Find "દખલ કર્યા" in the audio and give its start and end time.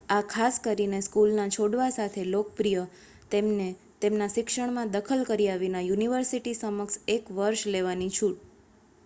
4.93-5.61